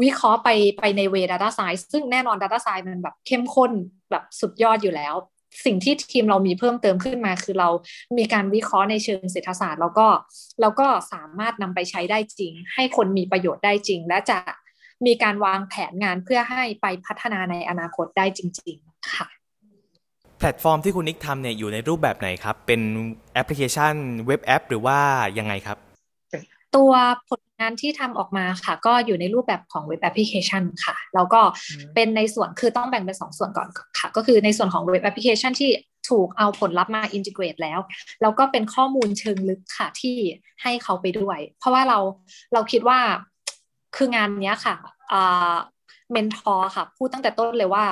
[0.02, 3.72] วิเคราะห์ไปไปในเว Data Science ซึ่งแน่นอน Data Science มันแบบเข้มข้น
[4.10, 5.14] แบบสุดยอดอยู่แล้ว
[5.64, 7.68] สิ่งที่ทีมเรามีเพิ่มเติมขึ้นมา คือเรา
[8.18, 10.06] มีการวิเคราะห์ในเชิงเศรษฐศาสตร์ แล้วก็
[10.60, 14.38] แล้วก็สามารถนำไปใช้ได้จริง ให้คนมีประโยชน์ได้จริง และจะ
[15.06, 19.26] มีการวางแผนงานเพื่อให้ไปพัฒนาในอนาคตได้จริง ๆ ค่ะ
[20.38, 22.80] แพลตฟอร์มที่คุณนิกทำเนี่ยอยู่ในรูปแบบไหนครับ เป็น
[23.34, 23.94] แอปพลิเคชัน
[24.26, 24.98] เว็บแอป หรือว่า
[25.38, 25.78] ยังไงครับ
[26.76, 26.92] ตัว
[27.28, 31.40] ผล งานที่ทำออกมาค่ะ ก็อยู่ในรูปแบบของเว็บแอปพลิเคชันค่ะ แล้วก็
[31.94, 33.68] เป็นในส่วนคือต้องแบ่งเป็นสองส่วนก่อน
[33.98, 35.70] ค่ะ ก็คือในส่วนของเว็บแอปพลิเคชันที่
[36.10, 37.78] ถูกเอาผลลัพธ์มา integrate แล้ว
[38.22, 40.16] แล้วก็เป็นข้อมูลเชิงลึกค่ะที่
[40.62, 41.98] ให้เขาไปด้วย เพราะว่าเรา
[42.52, 42.98] เราคิดว่า
[43.96, 44.74] คืองานนี้ค่ะ
[45.12, 45.54] อ่า
[46.12, 47.84] mentor ค่ะ พูดตั้งแต่ต้นเลยว่า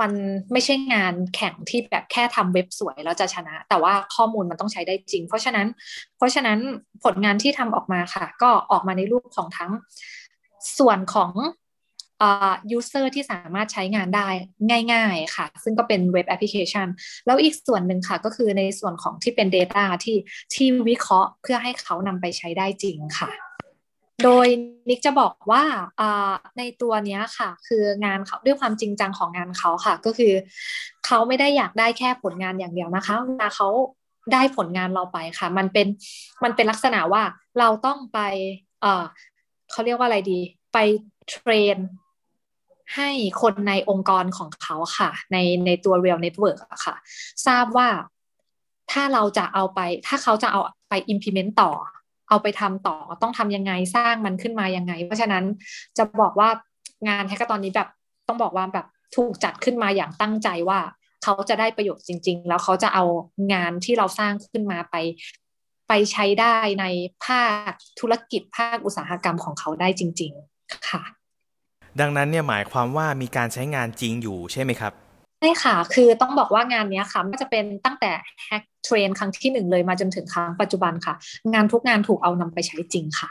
[0.00, 0.12] มัน
[0.52, 5.66] ไม่ใช่งานแข่งที่แบบแค่ทำเว็บสวยแล้วจะชนะ แต่ว่าข้อมูลมันต้องใช้ได้จริง เพราะฉะนั้น
[6.16, 6.58] เพราะฉะนั้น
[7.04, 9.72] ผลงานที่ทำออกมาค่ะ ก็ออกมาในรูปของทั้ง
[10.78, 11.32] ส่วนของ
[12.22, 14.28] อ่า user ที่สามารถใช้งานได้
[14.92, 16.86] ง่ายๆค่ะ ซึ่งก็เป็นเว็บแอปพลิเคชัน
[17.26, 20.18] แล้วอีกส่วนหนึ่งค่ะ ก็คือในส่วนของที่เป็น Data ที่
[20.54, 23.30] ที่วิเคราะห์เพื่อให้เขานำไปใช้ได้จริงค่ะ
[24.24, 24.46] โดย
[24.88, 25.62] นิกจะบอกว่า
[26.58, 30.32] ในตัวนี้ค่ะ คืองานเขาด้วยความจริงจังของงานเขาค่ะ ก็คือ
[31.06, 33.68] เขาไม่ได้อยากได้แค่ผลงานอย่างเดียวนะคะเวลาเขา
[34.32, 35.86] ได้ผลงานเราไปค่ะ มันเป็น
[36.44, 37.22] มันเป็นลักษณะว่า
[37.58, 38.18] เราต้องไป
[38.82, 40.40] เเขาเรียกว่าอะไรดี
[40.72, 40.78] ไป
[41.28, 41.76] เทรน
[42.96, 43.10] ให้
[43.42, 46.94] คนในองค์กรของเขาค่ะ ในในตัว Real Network อะค่ะ
[47.46, 47.88] ทราบว่า
[48.92, 51.72] ถ้าเราจะเอาไป ถ้าเขาจะเอาไป implement ต่อ
[52.30, 55.44] เอาไปทำต่อต้องทำยังไงสร้างมันขึ้นมายังไง เพราะฉะนั้น
[55.98, 56.48] จะบอกว่า
[57.08, 57.88] งานแฮกเกอร์ตอนนี้แบบ
[58.28, 60.80] ต้องบอกว่าแบบถูกจัดขึ้นมาอย่างตั้งใจว่า
[61.22, 63.04] เขาจะได้ประโยชน์จริง ๆ แล้วเขาจะเอา
[63.52, 64.96] งานที่เราสร้างขึ้นมาไป
[65.88, 66.84] ไปใช้ได้ใน
[67.24, 71.02] ภาคธุรกิจภาคอุตสาหกรรมของเขาได้จริง ๆ ค่ะ
[72.00, 74.92] ดังนั้นเนี่ยหมายความว่ามีการใช้งานจริงอยู่ใช่ไหมครับ
[75.40, 78.10] ใช่ค่ะ คือต้องบอกว่างานนี้ค่ะมันจะเป็นตั้งแต่
[78.44, 81.14] แฮกเทรนครั้งที่หนึ่งเลยมาจนถึงครั้งปัจจุบันค่ะ
[81.54, 83.30] งานทุกงานถูกเอานำไปใช้จริงค่ะ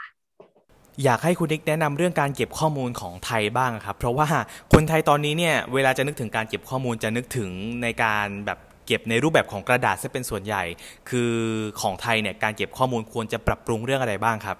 [1.04, 4.26] อยากให้คุณนิกแนะนำเรื่องการเก็บข้อมูลของไทยบ้างครับ เพราะว่า
[4.72, 7.50] คนไทยตอนนี้เนี่ยเวลาจะนึกถึงการเก็บข้อมูลจะนึกถึง
[7.82, 10.62] ในการแบบเก็บในรูปแบบของกระดาษซะเป็นส่วนใหญ่
[11.08, 11.32] คือ
[11.80, 14.56] ของไทยเนี่ยการเก็บข้อมูลควรจะปรับปรุงเรื่องอะไรบ้างครับ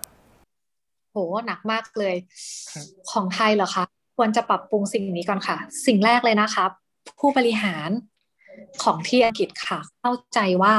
[1.12, 2.16] โหหนักมากเลย
[3.10, 3.84] ของไทยเหรอคะ
[4.16, 6.70] ควรจะปรับปรุงสิ่งนี้ก่อนค่ะ สิ่งแรกเลยนะครับ
[7.18, 7.90] ผู้บริหาร
[8.82, 10.76] ของที่อังกฤษค่ะ เข้าใจว่า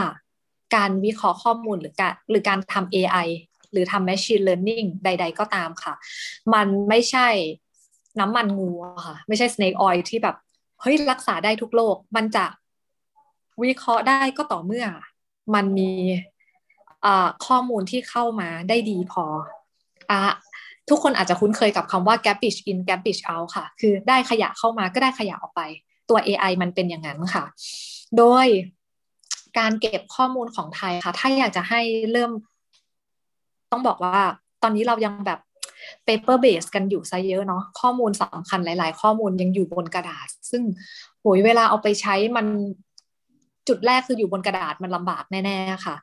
[0.75, 3.27] การวิเคราะห์ข้อมูลหรือการหรือการทำ AI
[3.71, 5.93] หรือทำ machine learning ใด ๆ ก็ตามค่ะ
[6.53, 7.27] มันไม่ใช่
[8.19, 8.71] น้ำมันงู
[9.07, 10.35] ค่ะ ไม่ใช่ snake oil ที่แบบ
[10.81, 12.45] เฮ้ย รักษาได้ทุกโรคมันจะ
[13.63, 14.85] วิเคราะห์ได้ก็ต่อเมื่อ
[15.55, 15.91] มันมี
[17.45, 19.25] ข้อมูลที่เข้ามาได้ดีพอ
[20.11, 20.13] อ
[20.89, 25.61] ทุกคนอาจจะคุ้นเคยกับคำว่า garbage in garbage out ค่ะ คือได้ขยะเข้ามาก็ได้ขยะออกไป
[26.11, 27.45] ตัว AI มันเป็นอย่างนั้นค่ะ
[28.17, 28.47] โดย
[29.59, 32.31] การเก็บข้อมูลของไทยค่ะ ถ้าอยากจะให้เริ่ม
[33.71, 34.19] ต้องบอกว่า
[34.63, 35.39] ตอนนี้เรายังแบบ
[36.05, 40.63] paper base กันอยู่ซะเยอะเนาะข้อมูลสำคัญหลาย ๆ ข้อมูลยังอยู่บนกระดาษ ซึ่ง
[41.21, 42.45] โหยเวลาเอาไปใช้มัน
[43.67, 45.95] จุดแรกคืออยู่บนกระดาษมันลำบากแน่ ๆ ค่ะ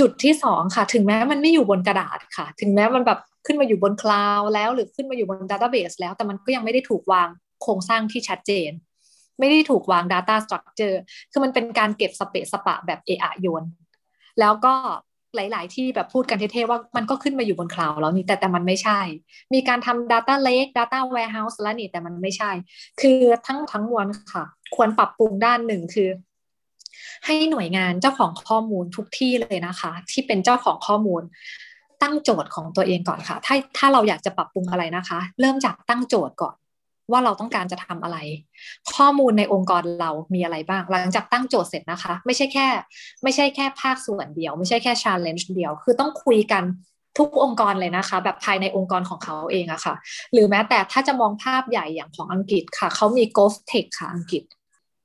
[0.00, 7.28] จุดที่สองค่ะ ถึงแม้มันไม่อยู่บนกระดาษค่ะ ถึงแม้มันแบบขึ้นมาอยู่บนคลาวด์แล้ว หรือขึ้นมาอยู่บน database แล้วแต่มันก็ยังไม่ได้ถูกวาง
[7.62, 8.70] โครงสร้างที่ชัดเจน
[9.38, 10.96] ไม่ได้ถูกวาง Data Structure
[11.32, 13.64] คือมันเป็นการเก็บสะเปะสะปะแบบเอะโยน
[14.40, 14.74] แล้วก็
[15.36, 19.00] หลาย ๆ ที่แบบพูดกันเท่ ๆ ว่ามันก็ขึ้นมาอยู่บนคลาวด์แล้วนี่แต่แต่มันไม่ใช่
[19.54, 22.50] มีการทำ Data Lake Data Warehouse แล้วนี่แต่มันไม่ใช่
[23.00, 24.44] คือทั้งทั้งมวลค่ะ
[24.74, 26.08] ควรปรับปรุงด้านหนึ่งคือ
[27.24, 31.22] ให้หน่วยงานเจ้าของข้อมูลทุกที่เลยนะคะ ที่เป็นเจ้าของข้อมูล
[32.02, 36.54] ตั้งโจทย์ของตัวเองก่อนค่ะ ถ้าถ้าเราอยากจะปรับปรุงอะไรนะคะ เริ่มจากตั้งโจทย์ก่อน
[37.10, 38.18] ว่าเราต้องการจะทำอะไร
[38.94, 42.66] ข้อมูลในองค์กรเรามีอะไรบ้าง หลังจากตั้งโจทย์เสร็จนะคะ ไม่ใช่แค่
[43.22, 46.64] ไม่ใช่แค่ภาคส่วนเดียว ไม่ใช่แค่ challenge เดียว คือต้องคุยกัน
[47.18, 49.94] ทุกองค์กรเลยนะคะ แบบภายในองค์กรของเขาเองอะค่ะ
[50.32, 54.44] หรือแม้แต่ถ้าจะมองภาพใหญ่อย่างของอังกฤษค่ะ เขามี g o f Tech ค่ะอังกฤษ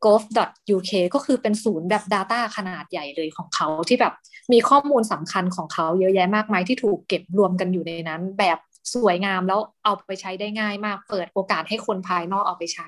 [0.06, 4.14] gov.uk ก็คือเป็นศูนย์แบบ Data ขนาดใหญ่เลยของเขาที่แบบ
[4.54, 8.58] มีข้อมูลสำคัญของเขาเยอะแยะมากมายที่ถูกเก็บรวมกันอยู่ในนั้น แบบ
[8.94, 12.88] สวยงามแล้วเอาไปใช้ได้ง่ายมาก เปิดโอกาสให้คนภายนอกเอาไปใช้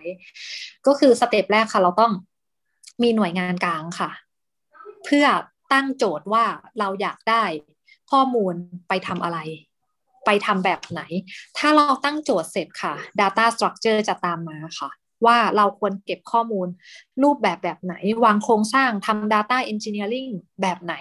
[0.88, 2.12] ก็คือสเต็ปแรกค่ะ เราต้อง
[3.01, 4.10] มีหน่วยงานกลางค่ะ
[5.06, 5.25] เพื่อ
[5.73, 6.45] ตั้งโจทย์ว่า
[6.79, 7.43] เราอยากได้
[8.12, 8.53] ข้อมูล
[8.88, 9.39] ไปทำอะไร
[10.25, 11.01] ไปทำแบบไหน
[11.58, 14.89] ถ้าเราตั้งโจทย์เสร็จค่ะ Data Structure จะตามมาค่ะ
[15.25, 16.67] ว่าเราควรเก็บข้อมูล
[17.23, 17.93] รูปแบบแบบไหน
[18.25, 20.93] วางโครงสร้างทำ Data Engineering แบบไหน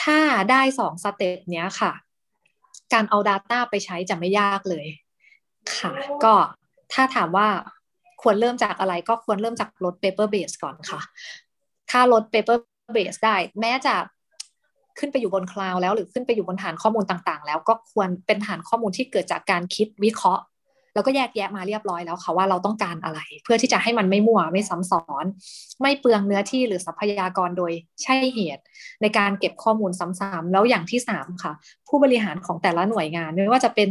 [0.00, 0.20] ถ้า
[0.50, 1.92] ได้สองสเต็ปเนี้ยค่ะ
[2.92, 4.86] การเอา Data ไปใช้จะไม่ยากเลย
[5.78, 5.92] ค่ะ
[6.24, 6.34] ก็
[6.92, 7.48] ถ้าถามว่า
[8.22, 11.00] ควรเริ่มจากอะไรก็ควรเริ่มจากลด paper base ก่อนค่ะ
[11.90, 12.58] ถ้าลด paper
[12.96, 13.94] base ได้ แม้จะ
[14.98, 20.42] ขึ้นไปอยู่บนคลาวด์แล้วหรือขึ้นไปอยู่บนฐานข้อมูลต่างๆ แล้วก็ควรเป็นฐานข้อมูลที่เกิดจากการคิดวิเคราะห์
[20.98, 25.24] แล้วก็แยกแยะมาเรียบร้อยแล้วค่ะว่าเราต้องการอะไร เพื่อที่จะให้มันไม่มั่วไม่ซ้ำซ้อน
[25.82, 28.62] ไม่เปลืองเนื้อที่หรือทรัพยากรโดยใช่เหตุ
[29.02, 31.52] ในการเก็บข้อมูลซ้ำๆแล้วอย่างที่สามค่ะ
[31.88, 33.90] ผู้บริหารของแต่ละหน่วยงาน ไม่ว่าจะเป็น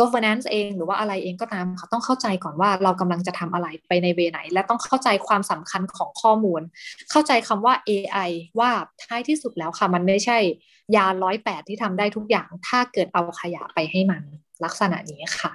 [0.00, 6.62] governance เองหรือว่าอะไรเองก็ตามค่ะต้องเข้าใจก่อนว่าเรากำลังจะทำอะไรไปในเวไหน และต้องเข้าใจความสำคัญของข้อมูล
[7.10, 8.70] เข้าใจคำว่า AI ว่า
[9.02, 10.38] ท้ายที่สุดแล้วค่ะ มันไม่ใช่
[10.96, 14.22] ยาร้อยแปดที่ทำได้ทุกอย่าง ถ้าเกิดเอาขยะไปให้มัน
[14.64, 15.52] ลักษณะนี้ค่ะ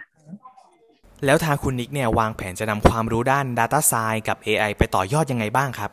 [1.25, 5.91] แล้วทางคุณนิกเนี่ยวางแผนจะนำความรู้ด้าน Data Science กับ AI ไปต่อยอดยังไงบ้างครับ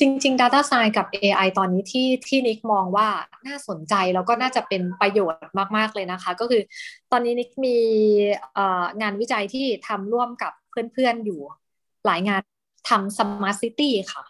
[0.00, 3.08] จริง ๆ Data Science กับ AI ตอนนี้ที่ที่นิกมองว่า
[3.46, 5.42] น่าสนใจแล้วก็น่าจะเป็นประโยชน์
[5.76, 6.62] มาก ๆ เลยนะคะ ก็คือ
[7.12, 7.76] ตอนนี้นิกมี
[9.00, 10.52] งานวิจัยที่ทำร่วมกับ
[10.92, 11.40] เพื่อน ๆ อยู่
[12.06, 12.40] หลายงาน
[12.88, 14.24] ทำ Smart City ค่ะ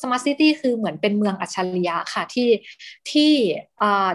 [0.00, 2.48] Smart City คือเหมือนเป็นเมืองอัจฉริยะค่ะที่
[3.10, 3.32] ที่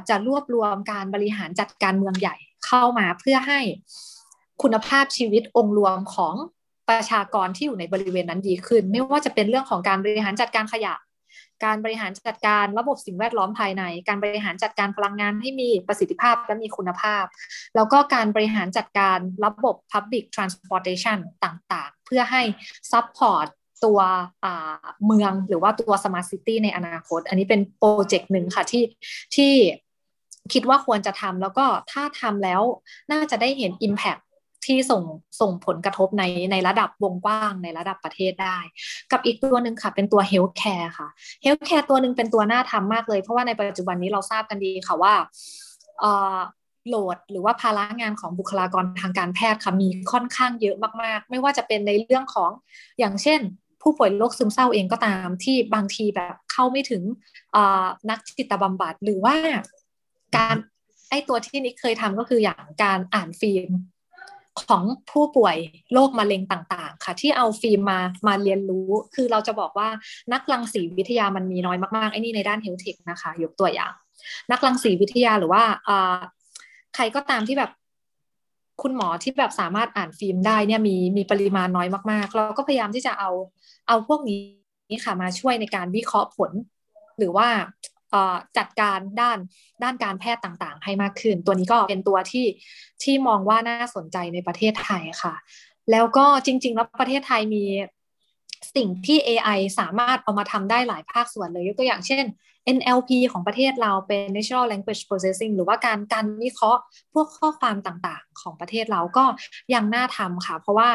[0.10, 3.60] จะรวบรวมการบริหารจัดการเมืองใหญ่เข้ามาเพื่อให้
[4.62, 6.36] คุณภาพชีวิตองค์รวมของ
[6.90, 10.96] ประชากรที่อยู่ในบริเวณนั้นดีขึ้น ไม่ว่าจะเป็นเรื่องของการบริหารจัดการขยะ
[11.66, 17.24] การบริหารจัดการระบบสิ่งแวดล้อมภายใน การบริหารจัดการพลังงานให้มีประสิทธิภาพและมีคุณภาพ
[17.76, 22.42] แล้วก็การบริหารจัดการระบบ Public Transportation ต่างๆ เพื่อให้
[22.92, 23.48] support
[23.86, 24.00] ตัว
[25.06, 28.84] เมืองหรือว่าตัว Smart City ในอนาคต อันนี้เป็นโปรเจกต์หนึ่งค่ะที่
[29.36, 29.54] ที่
[30.54, 32.62] คิดว่าควรจะทำแล้วก็ถ้าทำแล้ว
[33.12, 34.22] น่าจะได้เห็น Impact
[34.66, 35.04] ที่ส่ง
[35.42, 38.58] ส่งผลกระทบในในระดับวงกว้างในระดับประเทศได้
[39.12, 41.08] กับอีกตัวหนึ่งค่ะ เป็นตัว healthcare ค่ะ
[41.44, 45.14] healthcare ตัวหนึ่งเป็นตัวน่าทำมากเลย เพราะว่าในปัจจุบันนี้เราทราบกันดีค่ะว่า
[46.88, 52.52] โหลดหรือว่าภาระงานของบุคลากรทางการแพทย์ค่ะมีค่อนข้างเยอะมากๆ ไม่ว่าจะเป็นในเรื่องของ
[53.00, 53.40] อย่างเช่น
[53.82, 57.04] ผู้ป่วยโรคซึมเศร้าเองก็ตามที่บางทีแบบเข้าไม่ถึง
[58.10, 59.36] นักจิตบำบัดหรือว่า
[60.38, 60.56] การ
[61.10, 63.70] ไอ้ตัวที่นิกเคยทำก็คืออย่างการอ่านฟิล์ม
[64.62, 65.58] ของผู้ป่วย
[65.94, 69.90] โรคมะเร็งต่างๆ ค่ะ ที่เอาฟิล์มมามาเรียนรู้ คือเราจะบอกว่า
[70.34, 73.94] นักรังสีวิทยามันมีน้อยมากๆไอ้นี่ในด้าน health tech นะคะ ยกตัวอย่าง
[74.52, 75.64] นักรังสีวิทยาหรือว่า
[76.96, 77.72] ใครก็ตามที่แบบ
[78.82, 83.32] คุณหมอที่แบบสามารถอ่านฟิล์มได้เนี่ยมีมีปริมาณน้อยมากๆ เราก็พยายามที่จะเอา
[83.88, 86.52] เอาพวกนี้ค่ะมาช่วยในการวิเคราะห์ผล
[87.18, 87.48] หรือว่า
[88.58, 89.38] จัดการด้าน
[89.84, 92.46] ด้านการแพทย์ต่างๆ ให้มากขึ้น ตัวนี้ก็เป็นตัวที่
[93.04, 95.34] ที่มองว่าน่าสนใจในประเทศไทยค่ะ
[95.92, 97.64] แล้วก็จริง ๆ แล้วประเทศไทยมี
[98.76, 102.26] สิ่งที่ AI สามารถเอามาทำได้หลายภาคส่วนเลยยกตัวอย่างเช่น
[102.78, 106.82] NLP ของประเทศเราเป็น Natural Language Processing หรือว่าการการวิเคราะห์
[107.14, 109.26] พวกข้อความต่างๆ ของประเทศเราก็
[109.74, 110.90] ยังน่าทำค่ะ เพราะว่า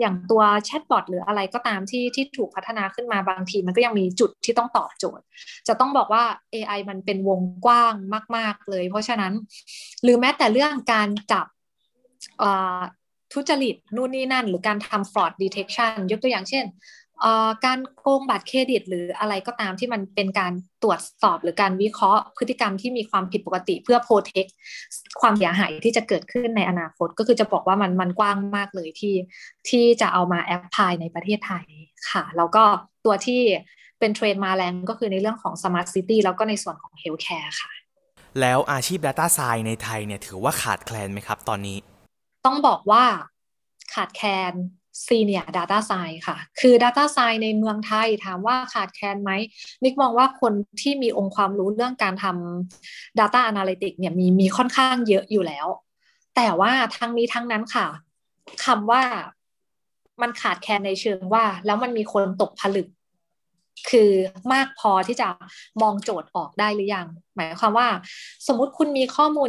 [0.00, 5.24] อย่างตัวแชทบอทหรืออะไรก็ตามที่ที่ถูกพัฒนาขึ้นมาบางทีมันก็ยังมีจุดที่ต้องตอบโจทย์
[5.68, 7.94] จะต้องบอกว่า AI มันเป็นวงกว้าง
[8.36, 9.32] มาก ๆเลย เพราะฉะนั้น
[10.02, 11.46] หรือแม้แต่เรื่องการจับ
[13.32, 16.64] ทุจริตนู่นนี่นั่น หรือการทำ fraud detection ยกตัวอย่างเช่น
[17.64, 20.52] การโกงบัตรเครดิต หรืออะไรก็ตามที่มันเป็นการ
[20.82, 24.44] ตรวจสอบหรือการวิเคราะห์ พฤติกรรมที่มีความผิดปกติเพื่อโปรเทค
[25.20, 29.14] ความเสียหายที่จะเกิดขึ้นในอนาคต ก็คือจะบอกว่ามันมันกว้างมากเลยที่
[29.68, 31.66] ที่จะเอามา apply ในประเทศไทย
[32.10, 32.64] ค่ะ แล้วก็
[33.04, 33.42] ตัวที่
[33.98, 37.72] เป็นเทรนด์มาแรงก็คือในเรื่องของ Smart City แล้วก็ในส่วนของ Healthcare ค่ะ
[38.40, 41.76] แล้วอาชีพ Data Science ในไทยเนี่ยถือว่าขาดแคลนไหมครับตอนนี้
[42.46, 43.04] ต้องบอกว่า
[43.94, 44.52] ขาดแคลน
[45.06, 49.30] Senior Data Science ค่ะ คือ Data Science ในเมืองไทยถามว่าขาดแคลนไหม
[49.84, 55.66] นิกมองว่าคนที่มีองค์ความรู้เรื่องการทำ Data Analytics เนี่ยมีมีค่อนข้างเยอะอยู่แล้ว
[56.36, 57.86] แต่ว่าทั้งนี้ทั้งนั้นค่ะ
[58.64, 59.02] คำว่า
[60.22, 62.88] มันขาดแคลนในเชิงว่า แล้วมันมีคนตกผลึก
[63.90, 64.10] คือ
[64.52, 65.28] มากพอที่จะ
[65.82, 67.06] มองโจทย์ออกได้หรือยัง
[67.36, 67.88] หมายความว่า
[68.46, 69.48] สมมุติคุณมีข้อมูล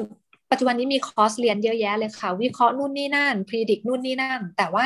[0.52, 4.86] ปัจจุบันนี้มีคอร์สเรียนเยอะแยะเลยค่ะ วิเคราะห์นู่นนี่นั่นพิจิตรนู่นนี่นั่น แต่ว่า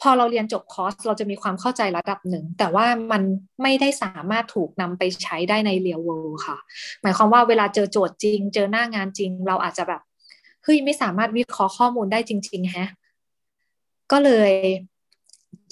[0.00, 3.22] พอเราเรียนจบคอร์สเราจะมีความเข้าใจระดับหนึ่ง แต่ว่ามัน
[3.62, 6.56] ไม่ได้สามารถถูกนำไปใช้ได้ใน real world ค่ะ
[7.02, 10.00] หมายความว่าเวลาเจอโจทย์จริง เจอหน้างานจริง เราอาจจะแบบ
[10.64, 12.90] เฮ้ยไม่สามารถวิเคราะห์ข้อมูลได้จริงๆแฮะ
[14.12, 14.52] ก็เลย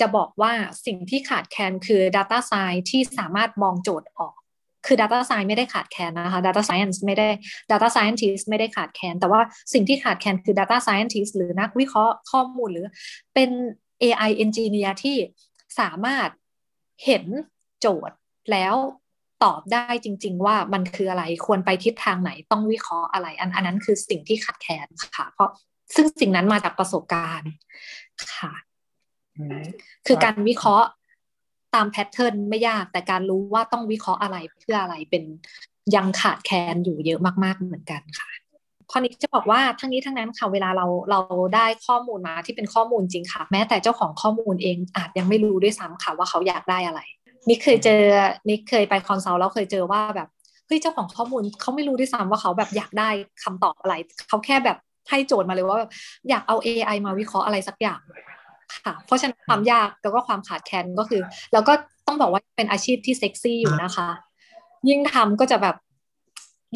[0.01, 0.53] จะบอกว่า
[0.87, 4.35] สิ่งที่ขาดแคลนคือ Data Science ที่สามารถมองโจทย์ออก
[4.87, 7.29] คือ Data Science ไม่ได้ขาดแคลนนะคะ Data Science ไม่ได้
[7.71, 9.40] Data Scientist ไม่ได้ขาดแคลนแต่ว่า
[9.73, 12.87] สิ่งที่ขาดแคลนคือ Data Scientist หรือนักวิเคราะห์ข้อมูลหรือ
[13.35, 13.51] เป็น
[14.03, 15.16] AI Engineer ที่
[15.79, 16.29] สามารถ
[17.05, 17.25] เห็น
[17.81, 18.16] โจทย์
[18.53, 18.75] แล้ว
[19.45, 25.51] ตอบได้จริง ๆ ว่ามันคืออะไรควรไปทิศทางไหนต้องวิเคราะห์อะไร อันอันนั้นคือสิ่งที่ขาดแคลนค่ะ เพราะ
[25.95, 27.51] ซึ่งสิ่งนั้นมาจากประสบการณ์
[28.35, 28.53] ค่ะ
[30.07, 30.88] คือการวิเคราะห์
[31.74, 35.24] ตามแพทเทิร์นไม่ยาก แต่การรู้ว่าต้องวิเคราะห์อะไรเพื่ออะไรเป็น
[35.94, 38.28] ยังขาดแคลนอยู่เยอะมาก ๆ เหมือนกันค่ะ
[38.90, 41.20] ข้อนี้จะบอกว่าทั้งนี้ทั้งนั้นค่ะเวลาเราเรา
[41.54, 47.00] ได้ข้อมูลมาที่เป็นข้อมูลจริงค่ะ แม้แต่เจ้าของข้อมูลเองอาจยังไม่รู้ด้วยซ้ำค่ะว่าเขาอยากได้อะไร
[47.48, 48.02] นิกเคยเจอ
[48.48, 50.28] นิกเคยไป consult แล้วเคยเจอว่าแบบ
[50.66, 53.11] เฮ้ยเจ้าของข้อมูลเขาไม่รู้ด้วยซ้ำว่าเขาแบบอยากได้
[53.44, 53.94] คำตอบอะไร
[54.28, 54.78] เขาแค่แบบ
[55.11, 55.90] ให้โจทย์มาเลยว่าแบบ
[56.28, 58.00] อยากเอา AI มาวิเคราะห์อะไรสักอย่าง
[58.87, 61.72] ค่ะ เพราะฉะนั้นความยากแล้วก็ความขาดแคลนก็คือ แล้วก็
[62.06, 64.08] ต้องบอกว่าเป็นอาชีพที่เซ็กซี่อยู่นะคะ
[64.88, 65.76] ยิ่งทำก็จะแบบ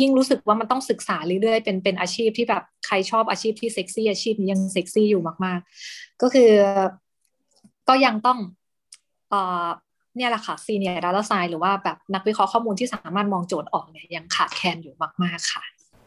[0.01, 6.51] ยิ่งรู้สึกว่ามันต้องศึกษาเรื่อยๆ เป็นเป็นอาชีพที่แบบใครชอบอาชีพที่เซ็กซี่อาชีพนี้ยังเซ็กซี่อยู่มากๆ ก็คือ
[7.89, 8.39] ก็ยังต้อง
[9.31, 9.67] เอ่อ
[10.17, 15.65] เนี่ยแหละค่ะ senior data sci หรือว่าแบบนักวิเคราะห์ข้อมูลที่สามารถมองโจทย์ออกเนี่ยยังขาดแคลนอยู่มาก ๆ ค่ะ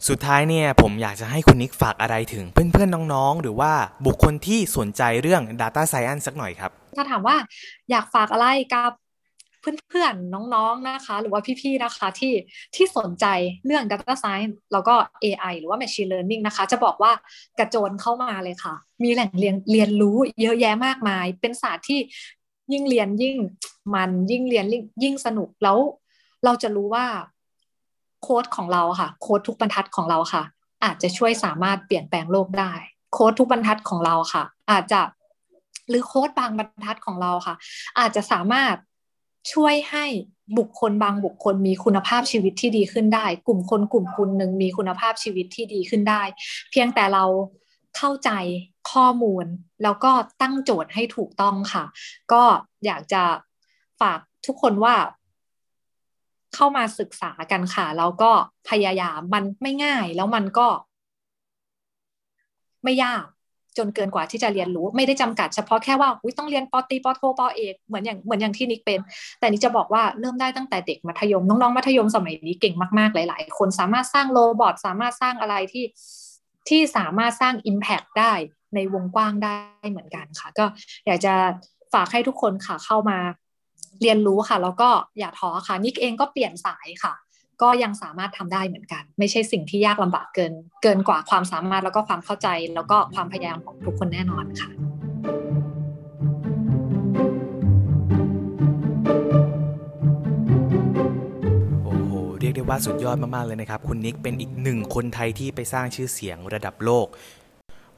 [0.07, 3.71] สุดท้ายเนี่ยผมอยากจะให้คุณนิกฝากอะไรถึงเพื่อนๆน้องๆ หรือว่า
[4.05, 7.35] บุคคลที่สนใจเรื่อง Data Science สักหน่อยครับ ถ้าถามว่า
[7.89, 8.91] อยากฝากอะไรกับ
[9.61, 12.33] เพื่อนๆ น้องๆนะคะ หรือว่าพี่ๆ นะคะที่
[12.75, 13.25] ที่สนใจ
[13.65, 17.11] เรื่อง Data Science แล้วก็ AI หรือว่า Machine Learning นะคะ จะบอกว่า
[17.59, 21.99] กระโจนเข้ามาเลยค่ะ มีแหล่งเรียนเรียนรู้เยอะแยะมากมาย เป็นศาสตร์ที่
[22.71, 23.37] ยิ่งเรียนยิ่ง
[23.93, 24.65] มันยิ่งเรียน
[25.03, 25.77] ยิ่งสนุกแล้ว
[26.45, 27.05] เราจะรู้ว่า
[28.23, 30.43] โค้ดของเราค่ะ โค้ดทุกบรรทัดของเราค่ะ
[30.83, 32.71] อาจจะช่วยสามารถเปลี่ยนแปลงโลกได้
[33.13, 35.01] โค้ดทุกบรรทัดของเราค่ะ อาจจะ
[35.89, 37.55] หรือโค้ดบางบรรทัดของเราค่ะ
[37.99, 38.75] อาจจะสามารถ
[39.53, 40.05] ช่วยให้
[40.57, 46.21] บุคคลบางบุคคลมีคุณภาพชีวิตที่ดีขึ้นได้ กลุ่มคนกลุ่มคุณหนึ่งมีคุณภาพชีวิตที่ดีขึ้นได้
[46.71, 47.25] เพียงแต่เรา
[47.97, 48.31] เข้าใจ
[48.91, 49.45] ข้อมูล
[49.83, 51.83] แล้วก็ตั้งโจทย์ให้ถูกต้องค่ะ
[52.31, 52.43] ก็
[52.85, 53.23] อยากจะ
[54.01, 54.95] ฝากทุกคนว่า
[56.55, 58.31] เข้ามาศึกษากันค่ะ แล้วก็
[58.69, 60.67] พยายามมันไม่ง่าย แล้วมันก็
[62.83, 63.25] ไม่ยาก
[63.77, 68.99] จนเกินกว่าที่จะเรียนรู้ ไม่ได้จำกัดเฉพาะแค่ว่าต้องเรียนปตีปโทปเอกเหมือนอย่างเหมือนอย่างที่นิกเป็น
[69.39, 75.85] แต่นิกจะบอกว่าเริ่มได้ตั้งแต่เด็กมัธยมน้องๆมัธยมสมัยนี้เก่งมากๆหลาย ๆ คนสามารถสร้างโรบอทสามารถสร้างอะไรที่
[76.69, 78.33] ที่สามารถสร้าง Impact ได้
[78.75, 79.55] ในวงกว้างได้
[79.91, 80.65] เหมือนกันค่ะ ก็
[81.05, 81.33] อยากจะ
[81.93, 83.19] ฝากให้ทุกคนค่ะเข้ามา
[84.01, 87.13] เรียนรู้ค่ะ แล้วก็อย่าท้อค่ะ นิกเองก็เปลี่ยนสายค่ะ
[87.61, 94.69] ก็ยังสามารถทำได้เหมือนกัน ไม่ใช่สิ่งที่ยากลำบากเกิน เกินกว่าความสามารถแล้วก็ความเข้าใจ แล้วก็ความพยายามของทุกคนแน่นอนค่ะ
[102.41, 107.07] เรียกได้ว่าสุดยอดมาก ๆ เลยนะครับ คุณนิกเป็นอีกหนึ่งคนไทยที่ไปสร้างชื่อเสียงระดับโลก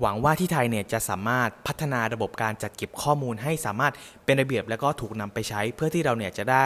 [0.02, 3.94] หวังว่าที่ไทยเนี่ยจะสามารถพัฒนาระบบการจัดเก็บข้อมูลให้สามารถ
[4.26, 6.66] เป็นระเบียบ และก็ถูกนำไปใช้ เพื่อที่เราเนี่ยจะได้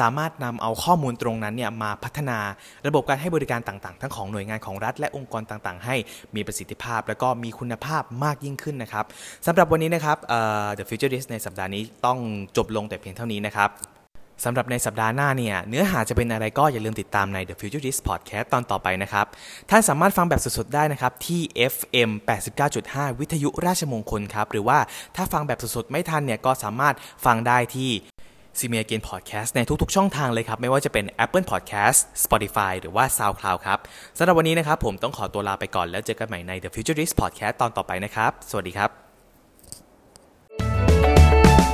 [0.00, 2.38] สามารถนำเอาข้อมูลตรงนั้นเนี่ยมาพัฒนา
[2.86, 5.96] ระบบการให้บริการต่างๆ ทั้งของหน่วยงานของรัฐ และองค์กรต่างๆ ให้
[6.34, 9.04] มีประสิทธิภาพ และก็มีคุณภาพมากยิ่งขึ้นนะครับ
[9.46, 10.16] สำหรับวันนี้นะครับ
[10.78, 12.18] The Futurist ในสัปดาห์นี้ต้อง
[12.56, 13.93] จบลงแต่เพียงเท่านี้นะครับ
[14.44, 19.26] สำหรับในสัปดาห์หน้าเนี่ย เนื้อหาจะเป็นอะไรก็อย่าลืมติดตามใน The Futurist Podcast ตอนต่อไปนะครับ
[19.70, 21.40] ท่านสามารถฟังแบบสดๆได้นะครับ ที่
[21.72, 22.10] FM
[22.64, 24.78] 89.5 วิทยุราชมงคลครับ หรือว่า
[25.16, 26.94] ถ้าฟังแบบสดๆไม่ทันเนี่ย ก็สามารถ
[27.24, 27.90] ฟังได้ที่
[28.58, 33.78] ซีเมียเกนพอดแคสต์ในทุกๆช่องทางเลยครับ ไม่ว่าจะเป็น Apple Podcast Spotify หรือว่า SoundCloud ครับ
[34.18, 39.03] สำหรับวันนี้นะครับผมต้องขอตัวลาไปก่อนแล้วเจอกันใหม่ใน The Futurist Podcast ตอนต่อไปนะครับ สวัสดีครับ